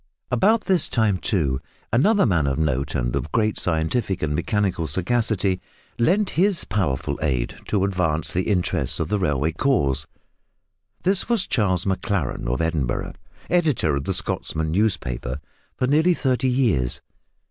About 0.31 0.61
this 0.65 0.89
time, 0.89 1.19
too, 1.19 1.61
another 1.93 2.25
man 2.25 2.47
of 2.47 2.57
note 2.57 2.95
and 2.95 3.15
of 3.15 3.31
great 3.31 3.59
scientific 3.59 4.23
and 4.23 4.33
mechanical 4.33 4.87
sagacity 4.87 5.61
lent 5.99 6.31
his 6.31 6.65
powerful 6.65 7.19
aid 7.21 7.57
to 7.67 7.83
advance 7.83 8.33
the 8.33 8.47
interests 8.49 8.99
of 8.99 9.09
the 9.09 9.19
railway 9.19 9.51
cause. 9.51 10.07
This 11.03 11.29
was 11.29 11.45
Charles 11.45 11.85
Maclaren, 11.85 12.47
of 12.47 12.61
Edinburgh, 12.61 13.13
editor 13.47 13.95
of 13.95 14.05
the 14.05 14.13
Scotsman 14.15 14.71
newspaper 14.71 15.39
for 15.77 15.85
nearly 15.85 16.15
thirty 16.15 16.49
years. 16.49 17.03